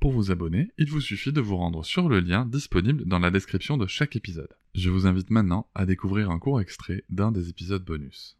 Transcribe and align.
Pour 0.00 0.12
vous 0.12 0.30
abonner, 0.30 0.70
il 0.78 0.88
vous 0.88 1.00
suffit 1.00 1.32
de 1.32 1.40
vous 1.40 1.56
rendre 1.56 1.84
sur 1.84 2.08
le 2.08 2.20
lien 2.20 2.46
disponible 2.46 3.04
dans 3.04 3.18
la 3.18 3.32
description 3.32 3.76
de 3.76 3.88
chaque 3.88 4.14
épisode. 4.14 4.54
Je 4.76 4.90
vous 4.90 5.08
invite 5.08 5.28
maintenant 5.30 5.66
à 5.74 5.86
découvrir 5.86 6.30
un 6.30 6.38
court 6.38 6.60
extrait 6.60 7.02
d'un 7.10 7.32
des 7.32 7.48
épisodes 7.48 7.84
bonus. 7.84 8.36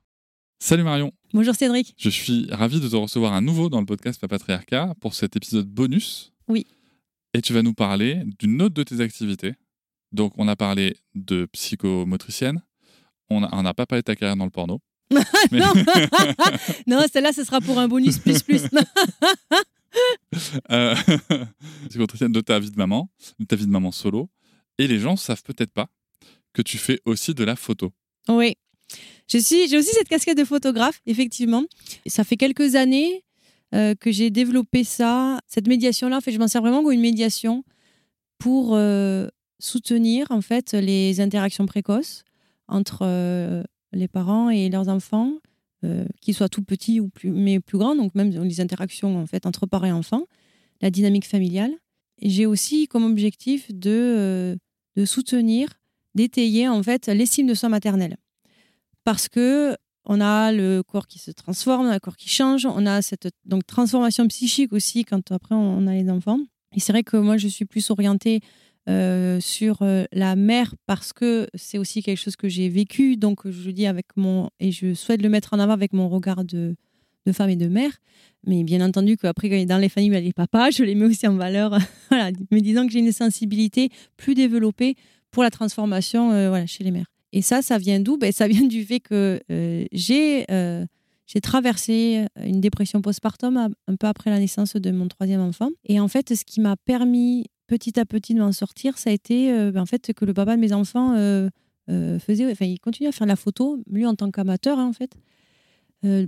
Salut 0.61 0.84
Marion. 0.84 1.12
Bonjour 1.34 1.56
Cédric. 1.56 1.97
Je 1.98 2.11
suis 2.11 2.47
ravi 2.53 2.81
de 2.81 2.89
te 2.89 2.95
recevoir 2.95 3.33
à 3.33 3.41
nouveau 3.41 3.70
dans 3.70 3.81
le 3.81 3.87
podcast 3.87 4.20
Papatriarcat 4.20 4.95
pour 5.00 5.15
cet 5.15 5.34
épisode 5.34 5.67
bonus. 5.67 6.33
Oui. 6.47 6.65
Et 7.34 7.42
tu 7.42 7.53
vas 7.53 7.62
nous 7.62 7.75
parler 7.75 8.22
d'une 8.39 8.62
autre 8.62 8.75
de 8.77 8.84
tes 8.84 9.00
activités. 9.00 9.55
Donc, 10.12 10.34
on 10.37 10.47
a 10.47 10.55
parlé 10.55 10.97
de 11.17 11.47
psychomotricienne. 11.47 12.62
On 13.31 13.41
n'a 13.41 13.75
pas 13.75 13.84
parlé 13.84 14.03
de 14.03 14.05
ta 14.05 14.15
carrière 14.15 14.37
dans 14.37 14.45
le 14.45 14.50
porno. 14.50 14.81
non, 15.50 15.72
non 16.87 17.05
celle-là, 17.12 17.33
ce 17.33 17.43
sera 17.43 17.61
pour 17.61 17.81
un 17.81 17.89
bonus 17.89 18.19
plus 18.19 18.45
plus. 18.45 18.62
euh, 20.70 20.94
psychomotricienne 21.89 22.33
de 22.33 22.41
ta 22.41 22.58
vie 22.58 22.70
de 22.70 22.77
maman, 22.77 23.11
de 23.39 23.44
ta 23.44 23.56
vie 23.56 23.67
de 23.67 23.70
maman 23.70 23.92
solo. 23.92 24.28
Et 24.78 24.86
les 24.86 24.98
gens 24.98 25.17
savent 25.17 25.42
peut-être 25.42 25.72
pas 25.72 25.89
que 26.53 26.62
tu 26.62 26.78
fais 26.78 27.00
aussi 27.05 27.34
de 27.34 27.44
la 27.44 27.56
photo. 27.56 27.92
Oui, 28.28 28.55
je 29.31 29.39
suis, 29.39 29.69
j'ai 29.69 29.77
aussi 29.77 29.91
cette 29.92 30.09
casquette 30.09 30.39
de 30.39 30.44
photographe, 30.44 31.00
effectivement. 31.06 31.64
Ça 32.06 32.25
fait 32.25 32.36
quelques 32.36 32.75
années 32.75 33.25
euh, 33.75 33.94
que 33.94 34.11
j'ai 34.11 34.31
développé 34.31 34.84
ça, 34.84 35.39
cette 35.47 35.69
médiation-là. 35.69 36.16
En 36.16 36.20
fait, 36.20 36.33
je 36.33 36.39
m'en 36.39 36.48
sers 36.48 36.62
vraiment 36.62 36.83
comme 36.83 36.92
une 36.92 37.00
médiation 37.00 37.64
pour 38.39 38.75
euh, 38.75 39.28
soutenir 39.59 40.27
en 40.31 40.41
fait 40.41 40.72
les 40.72 41.20
interactions 41.20 41.66
précoces 41.66 42.25
entre 42.69 43.00
euh, 43.03 43.62
les 43.93 44.09
parents 44.09 44.49
et 44.49 44.70
leurs 44.70 44.88
enfants, 44.88 45.32
qu'ils 46.21 46.34
soient 46.34 46.49
tout 46.49 46.62
petits 46.62 47.00
ou 47.00 47.09
plus, 47.09 47.31
mais 47.31 47.61
plus 47.61 47.78
grands. 47.78 47.94
Donc 47.94 48.15
même 48.15 48.31
les 48.31 48.61
interactions 48.61 49.16
en 49.19 49.27
fait 49.27 49.47
entre 49.47 49.66
parents 49.66 49.87
et 49.87 49.93
enfants, 49.93 50.25
la 50.81 50.91
dynamique 50.91 51.27
familiale. 51.27 51.72
J'ai 52.21 52.47
aussi 52.47 52.89
comme 52.89 53.05
objectif 53.05 53.72
de, 53.72 54.59
de 54.97 55.05
soutenir, 55.05 55.69
d'étayer 56.15 56.69
en 56.69 56.83
fait 56.83 57.06
l'estime 57.06 57.47
de 57.47 57.55
soi 57.55 57.69
maternelle 57.69 58.17
parce 59.05 59.28
que 59.28 59.75
on 60.05 60.21
a 60.21 60.53
le 60.53 60.83
corps 60.83 61.06
qui 61.06 61.19
se 61.19 61.31
transforme, 61.31 61.91
le 61.91 61.99
corps 61.99 62.17
qui 62.17 62.28
change, 62.28 62.67
on 62.67 62.84
a 62.84 63.00
cette 63.00 63.28
donc 63.47 63.67
transformation 63.67 64.27
psychique 64.28 64.72
aussi 64.72 65.05
quand 65.05 65.33
après 65.33 65.55
on 65.55 65.87
a 65.87 65.94
les 65.94 66.11
enfants. 66.11 66.41
Et 66.75 66.81
c'est 66.81 66.93
vrai 66.93 67.03
que 67.03 67.17
moi 67.17 67.38
je 67.38 67.49
suis 67.49 67.65
plus 67.65 67.91
orientée 67.91 68.41
euh, 68.88 69.38
sur 69.38 69.82
euh, 69.82 70.04
la 70.12 70.34
mère 70.34 70.75
parce 70.87 71.12
que 71.12 71.47
c'est 71.54 71.76
aussi 71.76 72.03
quelque 72.03 72.16
chose 72.16 72.37
que 72.37 72.49
j'ai 72.49 72.71
vécu, 72.71 73.19
donc 73.19 73.47
je 73.47 73.71
dis 73.71 73.87
avec 73.87 74.06
mon 74.16 74.49
et 74.60 74.72
je 74.72 74.94
souhaite 74.94 75.21
le 75.21 75.28
mettre 75.28 75.53
en 75.53 75.59
avant 75.59 75.75
avec 75.75 75.93
mon 75.93 76.09
regard 76.09 76.43
de, 76.43 76.75
femme 77.32 77.50
et 77.50 77.56
de 77.56 77.66
mère. 77.66 77.91
Mais 78.47 78.65
bien 78.65 78.81
entendu 78.81 79.19
qu'après, 79.19 79.66
dans 79.66 79.76
les 79.76 79.91
familles, 79.91 80.22
les 80.22 80.32
papas, 80.32 80.71
je 80.71 80.84
les 80.84 80.94
mets 80.94 81.04
aussi 81.04 81.26
en 81.26 81.34
valeur, 81.34 81.76
voilà, 82.09 82.31
me 82.50 82.60
disant 82.60 82.87
que 82.87 82.93
j'ai 82.93 83.00
une 83.00 83.12
sensibilité 83.12 83.91
plus 84.16 84.34
développée 84.34 84.94
pour 85.31 85.43
la 85.43 85.50
transformation 85.50 86.32
euh, 86.32 86.49
voilà, 86.49 86.65
chez 86.65 86.82
les 86.82 86.91
mères. 86.91 87.12
Et 87.32 87.43
ça, 87.43 87.60
ça 87.60 87.76
vient 87.76 88.00
d'où? 88.00 88.16
Ben, 88.16 88.32
Ça 88.32 88.49
vient 88.49 88.66
du 88.66 88.87
fait 88.87 89.00
que 89.00 89.38
euh, 89.50 89.84
j'ai 91.26 91.41
traversé 91.43 92.25
une 92.43 92.62
dépression 92.62 93.03
postpartum 93.03 93.59
un 93.87 93.97
peu 93.97 94.06
après 94.06 94.31
la 94.31 94.38
naissance 94.38 94.76
de 94.76 94.91
mon 94.91 95.09
troisième 95.09 95.43
enfant. 95.43 95.69
Et 95.84 96.00
en 96.00 96.09
fait, 96.09 96.34
ce 96.34 96.47
qui 96.47 96.62
m'a 96.62 96.76
permis 96.76 97.44
petit 97.69 98.01
à 98.01 98.05
petit 98.05 98.34
de 98.34 98.41
m'en 98.41 98.51
sortir, 98.51 98.99
ça 98.99 99.11
a 99.11 99.12
été 99.12 99.53
euh, 99.53 99.71
ben, 99.71 99.83
en 99.83 99.87
fait 99.87 100.12
que 100.12 100.25
le 100.25 100.34
papa 100.34 100.56
de 100.56 100.61
mes 100.61 100.73
enfants 100.73 101.12
faisait, 102.19 102.51
enfin, 102.51 102.67
il 102.67 102.81
continuait 102.81 103.09
à 103.09 103.12
faire 103.12 103.27
la 103.27 103.37
photo, 103.37 103.79
lui 103.91 104.05
en 104.05 104.15
tant 104.15 104.31
qu'amateur, 104.31 104.79
hein, 104.79 104.89
en 104.89 104.93
fait, 104.93 105.17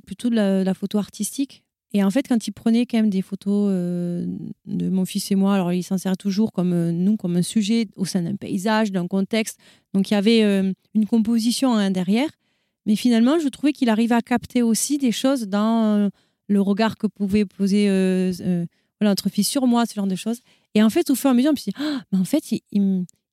plutôt 0.06 0.30
de 0.30 0.36
la, 0.36 0.74
photo 0.74 0.98
artistique. 0.98 1.64
Et 1.92 2.04
en 2.04 2.10
fait, 2.10 2.28
quand 2.28 2.46
il 2.46 2.52
prenait 2.52 2.86
quand 2.86 2.98
même 2.98 3.10
des 3.10 3.22
photos 3.22 3.68
euh, 3.72 4.24
de 4.66 4.88
mon 4.88 5.04
fils 5.04 5.30
et 5.32 5.34
moi, 5.34 5.54
alors 5.54 5.72
il 5.72 5.82
s'en 5.82 5.98
sert 5.98 6.16
toujours 6.16 6.52
comme 6.52 6.72
euh, 6.72 6.92
nous, 6.92 7.16
comme 7.16 7.36
un 7.36 7.42
sujet 7.42 7.88
au 7.96 8.04
sein 8.04 8.22
d'un 8.22 8.36
paysage, 8.36 8.92
d'un 8.92 9.08
contexte. 9.08 9.58
Donc 9.92 10.10
il 10.10 10.14
y 10.14 10.16
avait 10.16 10.44
euh, 10.44 10.72
une 10.94 11.06
composition 11.06 11.74
à 11.74 11.90
derrière. 11.90 12.30
Mais 12.86 12.94
finalement, 12.94 13.38
je 13.40 13.48
trouvais 13.48 13.72
qu'il 13.72 13.88
arrivait 13.88 14.14
à 14.14 14.22
capter 14.22 14.62
aussi 14.62 14.98
des 14.98 15.12
choses 15.12 15.48
dans 15.48 16.10
le 16.48 16.60
regard 16.60 16.96
que 16.96 17.06
pouvait 17.06 17.44
poser 17.44 17.88
notre 19.02 19.28
fils 19.28 19.46
sur 19.46 19.66
moi, 19.66 19.84
ce 19.84 19.94
genre 19.94 20.06
de 20.06 20.16
choses. 20.16 20.40
Et 20.74 20.82
en 20.82 20.90
fait, 20.90 21.10
au 21.10 21.14
fur 21.14 21.28
et 21.28 21.32
à 21.32 21.34
mesure, 21.34 21.52
je 21.56 21.70
me 21.70 21.72
dit, 21.72 21.76
ah, 21.78 22.02
mais 22.12 22.18
en 22.18 22.24
fait, 22.24 22.52
il, 22.52 22.80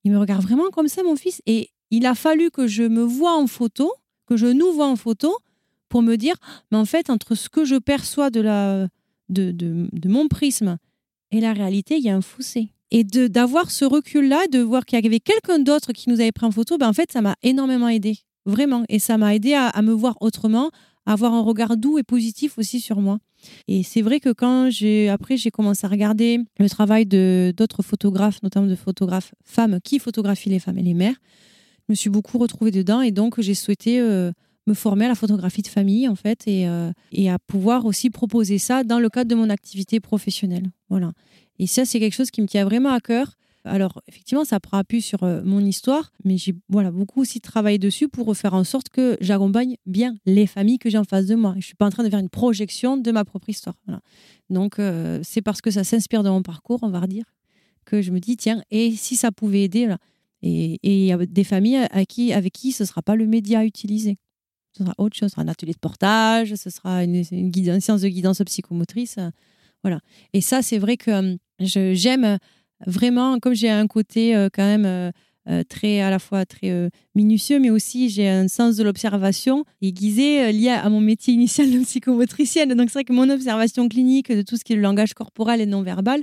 me 0.04 0.18
regarde 0.18 0.42
vraiment 0.42 0.70
comme 0.70 0.88
ça, 0.88 1.02
mon 1.02 1.16
fils. 1.16 1.42
Et 1.46 1.70
il 1.90 2.06
a 2.06 2.14
fallu 2.14 2.50
que 2.50 2.66
je 2.66 2.82
me 2.82 3.02
vois 3.02 3.36
en 3.36 3.46
photo, 3.46 3.92
que 4.26 4.36
je 4.36 4.46
nous 4.46 4.72
vois 4.72 4.86
en 4.86 4.96
photo 4.96 5.36
pour 5.88 6.02
me 6.02 6.16
dire, 6.16 6.34
mais 6.70 6.78
en 6.78 6.84
fait, 6.84 7.10
entre 7.10 7.34
ce 7.34 7.48
que 7.48 7.64
je 7.64 7.76
perçois 7.76 8.30
de, 8.30 8.40
la, 8.40 8.88
de, 9.28 10.08
mon 10.08 10.28
prisme 10.28 10.78
et 11.30 11.40
la 11.40 11.52
réalité, 11.52 11.96
il 11.96 12.04
y 12.04 12.10
a 12.10 12.16
un 12.16 12.20
fossé. 12.20 12.68
Et 12.90 13.04
d'avoir 13.04 13.70
ce 13.70 13.84
recul-là, 13.84 14.46
de 14.48 14.60
voir 14.60 14.86
qu'il 14.86 15.02
y 15.02 15.06
avait 15.06 15.20
quelqu'un 15.20 15.58
d'autre 15.58 15.92
qui 15.92 16.08
nous 16.08 16.20
avait 16.20 16.32
pris 16.32 16.46
en 16.46 16.50
photo, 16.50 16.78
ben 16.78 16.88
en 16.88 16.92
fait, 16.92 17.12
ça 17.12 17.20
m'a 17.20 17.36
énormément 17.42 17.88
aidé, 17.88 18.18
vraiment. 18.46 18.84
Et 18.88 18.98
ça 18.98 19.18
m'a 19.18 19.34
aidé 19.34 19.52
à, 19.54 19.82
me 19.82 19.92
voir 19.92 20.16
autrement, 20.20 20.70
à 21.04 21.12
avoir 21.12 21.34
un 21.34 21.42
regard 21.42 21.76
doux 21.76 21.98
et 21.98 22.02
positif 22.02 22.56
aussi 22.56 22.80
sur 22.80 23.00
moi. 23.00 23.18
Et 23.66 23.82
c'est 23.82 24.02
vrai 24.02 24.20
que 24.20 24.30
quand 24.30 24.70
j'ai 24.70 25.08
après 25.08 25.36
j'ai 25.36 25.50
commencé 25.50 25.86
à 25.86 25.88
regarder 25.88 26.40
le 26.58 26.68
travail 26.68 27.06
de 27.06 27.52
d'autres 27.56 27.82
photographes, 27.82 28.42
notamment 28.42 28.66
de 28.66 28.74
photographes 28.74 29.34
femmes 29.44 29.78
qui 29.82 29.98
photographient 29.98 30.50
les 30.50 30.58
femmes 30.58 30.78
et 30.78 30.82
les 30.82 30.94
mères, 30.94 31.16
je 31.88 31.92
me 31.92 31.94
suis 31.94 32.10
beaucoup 32.10 32.38
retrouvée 32.38 32.70
dedans 32.70 33.00
et 33.00 33.10
donc 33.10 33.40
j'ai 33.40 33.54
souhaité 33.54 34.00
euh, 34.00 34.32
me 34.66 34.74
former 34.74 35.06
à 35.06 35.08
la 35.08 35.14
photographie 35.14 35.62
de 35.62 35.68
famille 35.68 36.08
en 36.08 36.14
fait 36.14 36.46
et, 36.46 36.68
euh, 36.68 36.92
et, 37.12 37.30
à 37.30 37.38
pouvoir 37.38 37.86
aussi 37.86 38.10
proposer 38.10 38.58
ça 38.58 38.84
dans 38.84 38.98
le 38.98 39.08
cadre 39.08 39.30
de 39.30 39.34
mon 39.34 39.50
activité 39.50 39.98
professionnelle. 40.00 40.70
Voilà. 40.90 41.12
Et 41.58 41.66
ça, 41.66 41.84
c'est 41.84 41.98
quelque 41.98 42.14
chose 42.14 42.30
qui 42.30 42.40
me 42.40 42.46
tient 42.46 42.64
vraiment 42.64 42.90
à 42.90 43.00
cœur. 43.00 43.37
Alors, 43.68 44.02
effectivement, 44.08 44.44
ça 44.44 44.60
prend 44.60 44.78
appui 44.78 45.02
sur 45.02 45.22
euh, 45.22 45.42
mon 45.44 45.60
histoire, 45.60 46.12
mais 46.24 46.36
j'ai 46.36 46.54
voilà, 46.68 46.90
beaucoup 46.90 47.20
aussi 47.20 47.40
travaillé 47.40 47.78
dessus 47.78 48.08
pour 48.08 48.36
faire 48.36 48.54
en 48.54 48.64
sorte 48.64 48.88
que 48.88 49.16
j'accompagne 49.20 49.76
bien 49.86 50.16
les 50.26 50.46
familles 50.46 50.78
que 50.78 50.90
j'ai 50.90 50.98
en 50.98 51.04
face 51.04 51.26
de 51.26 51.34
moi. 51.34 51.52
je 51.52 51.58
ne 51.58 51.62
suis 51.62 51.74
pas 51.74 51.86
en 51.86 51.90
train 51.90 52.04
de 52.04 52.10
faire 52.10 52.18
une 52.18 52.28
projection 52.28 52.96
de 52.96 53.10
ma 53.10 53.24
propre 53.24 53.48
histoire. 53.48 53.76
Donc, 54.50 54.78
euh, 54.78 55.20
c'est 55.22 55.42
parce 55.42 55.60
que 55.60 55.70
ça 55.70 55.84
s'inspire 55.84 56.22
de 56.22 56.30
mon 56.30 56.42
parcours, 56.42 56.80
on 56.82 56.90
va 56.90 57.06
dire, 57.06 57.24
que 57.84 58.02
je 58.02 58.10
me 58.10 58.20
dis, 58.20 58.36
tiens, 58.36 58.62
et 58.70 58.92
si 58.92 59.16
ça 59.16 59.30
pouvait 59.32 59.62
aider 59.62 59.94
Et 60.42 60.78
il 60.82 61.06
y 61.06 61.12
a 61.12 61.18
des 61.18 61.44
familles 61.44 61.86
à 61.90 62.04
qui, 62.04 62.32
avec 62.32 62.52
qui 62.52 62.72
ce 62.72 62.82
ne 62.82 62.86
sera 62.86 63.02
pas 63.02 63.16
le 63.16 63.26
média 63.26 63.64
utilisé 63.64 64.18
ce 64.78 64.84
sera 64.84 64.94
autre 64.98 65.16
chose, 65.16 65.30
ce 65.30 65.34
sera 65.34 65.42
un 65.42 65.48
atelier 65.48 65.72
de 65.72 65.78
portage, 65.78 66.54
ce 66.54 66.70
sera 66.70 67.02
une, 67.04 67.24
une, 67.32 67.50
de 67.50 68.08
guidance 68.08 68.42
psychomotrice. 68.44 69.16
Euh, 69.18 69.30
voilà. 69.82 70.00
Et 70.32 70.40
ça, 70.40 70.62
c'est 70.62 70.78
vrai 70.78 70.96
que 70.96 71.36
j'aime 71.58 72.38
vraiment, 72.86 73.38
comme 73.38 73.54
j'ai 73.54 73.70
un 73.70 73.86
côté 73.86 74.34
euh, 74.36 74.48
quand 74.52 74.64
même 74.64 75.12
euh, 75.48 75.62
très 75.66 76.02
à 76.02 76.10
la 76.10 76.18
fois 76.18 76.44
très 76.44 76.70
euh, 76.70 76.90
minutieux, 77.14 77.58
mais 77.58 77.70
aussi 77.70 78.10
j'ai 78.10 78.28
un 78.28 78.48
sens 78.48 78.76
de 78.76 78.82
l'observation 78.82 79.64
aiguisé 79.80 80.42
euh, 80.42 80.52
lié 80.52 80.68
à 80.68 80.90
mon 80.90 81.00
métier 81.00 81.32
initial 81.32 81.70
de 81.70 81.78
psychomotricienne. 81.84 82.74
Donc 82.74 82.90
c'est 82.90 82.98
vrai 82.98 83.04
que 83.04 83.14
mon 83.14 83.30
observation 83.30 83.88
clinique 83.88 84.30
de 84.30 84.42
tout 84.42 84.58
ce 84.58 84.64
qui 84.64 84.74
est 84.74 84.76
le 84.76 84.82
langage 84.82 85.14
corporel 85.14 85.62
et 85.62 85.66
non 85.66 85.80
verbal, 85.80 86.22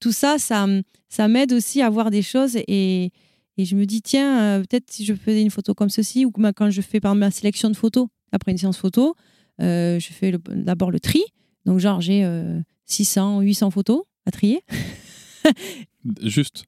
tout 0.00 0.12
ça, 0.12 0.38
ça, 0.38 0.66
ça 1.10 1.28
m'aide 1.28 1.52
aussi 1.52 1.82
à 1.82 1.90
voir 1.90 2.10
des 2.10 2.22
choses 2.22 2.56
et, 2.56 3.10
et 3.58 3.64
je 3.66 3.76
me 3.76 3.84
dis 3.84 4.00
tiens, 4.00 4.62
peut-être 4.62 4.90
si 4.90 5.04
je 5.04 5.12
faisais 5.12 5.42
une 5.42 5.50
photo 5.50 5.74
comme 5.74 5.90
ceci 5.90 6.24
ou 6.24 6.30
quand 6.30 6.70
je 6.70 6.80
fais 6.80 6.98
par 6.98 7.14
ma 7.14 7.30
sélection 7.30 7.68
de 7.68 7.76
photos 7.76 8.06
après 8.32 8.52
une 8.52 8.58
séance 8.58 8.78
photo, 8.78 9.14
je 9.58 10.08
fais 10.10 10.32
d'abord 10.48 10.90
le 10.90 10.98
tri. 10.98 11.22
Donc 11.66 11.78
genre 11.78 12.00
j'ai 12.00 12.26
600, 12.86 13.42
800 13.42 13.70
photos 13.70 14.04
à 14.24 14.30
trier. 14.30 14.62
Juste. 16.22 16.66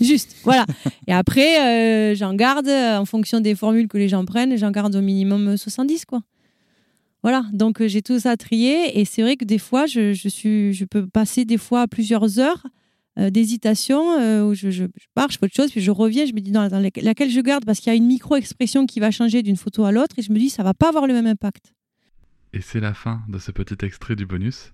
Juste, 0.00 0.36
voilà. 0.42 0.66
Et 1.06 1.12
après, 1.12 1.60
euh, 1.60 2.14
j'en 2.14 2.34
garde, 2.34 2.66
euh, 2.66 2.98
en 2.98 3.04
fonction 3.04 3.40
des 3.40 3.54
formules 3.54 3.86
que 3.86 3.96
les 3.96 4.08
gens 4.08 4.24
prennent, 4.24 4.56
j'en 4.56 4.70
garde 4.70 4.94
au 4.96 5.00
minimum 5.00 5.56
70, 5.56 6.04
quoi. 6.04 6.20
Voilà, 7.22 7.46
donc 7.52 7.80
euh, 7.80 7.88
j'ai 7.88 8.02
tout 8.02 8.18
ça 8.18 8.36
trié. 8.36 8.98
Et 8.98 9.04
c'est 9.04 9.22
vrai 9.22 9.36
que 9.36 9.44
des 9.44 9.58
fois, 9.58 9.86
je, 9.86 10.12
suis, 10.12 10.74
je 10.74 10.84
peux 10.84 11.06
passer 11.06 11.44
des 11.44 11.58
fois 11.58 11.86
plusieurs 11.86 12.38
heures 12.38 12.66
d'hésitation 13.16 14.16
où 14.44 14.54
je, 14.54 14.70
je, 14.70 14.86
pars, 15.14 15.30
je 15.30 15.38
fais 15.38 15.46
autre 15.46 15.54
chose, 15.54 15.70
puis 15.70 15.80
je 15.80 15.92
reviens, 15.92 16.26
je 16.26 16.32
me 16.32 16.40
dis 16.40 16.50
dans, 16.50 16.68
laquelle 16.68 17.30
je 17.30 17.40
garde 17.40 17.64
parce 17.64 17.78
qu'il 17.78 17.92
y 17.92 17.94
a 17.94 17.96
une 17.96 18.08
micro-expression 18.08 18.86
qui 18.86 18.98
va 18.98 19.12
changer 19.12 19.44
d'une 19.44 19.56
photo 19.56 19.84
à 19.84 19.92
l'autre 19.92 20.18
et 20.18 20.22
je 20.22 20.32
me 20.32 20.38
dis 20.40 20.50
ça 20.50 20.64
va 20.64 20.74
pas 20.74 20.88
avoir 20.88 21.06
le 21.06 21.14
même 21.14 21.28
impact. 21.28 21.74
Et 22.52 22.60
c'est 22.60 22.80
la 22.80 22.92
fin 22.92 23.22
de 23.28 23.38
ce 23.38 23.52
petit 23.52 23.84
extrait 23.86 24.16
du 24.16 24.26
bonus. 24.26 24.73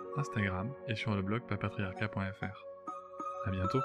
Instagram 0.17 0.71
et 0.87 0.95
sur 0.95 1.15
le 1.15 1.21
blog 1.21 1.41
papatriarca.fr. 1.47 2.65
À 3.45 3.51
bientôt. 3.51 3.81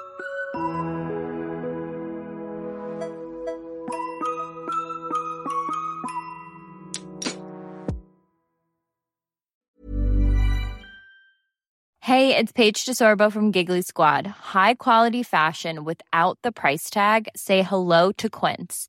Hey, 12.01 12.37
it's 12.37 12.53
Paige 12.53 12.85
DeSorbo 12.85 13.33
from 13.33 13.51
Giggly 13.51 13.83
Squad. 13.83 14.27
High 14.27 14.75
quality 14.75 15.25
fashion 15.25 15.85
without 15.85 16.39
the 16.43 16.53
price 16.53 16.89
tag. 16.89 17.29
Say 17.35 17.63
hello 17.63 18.13
to 18.13 18.31
Quince. 18.31 18.89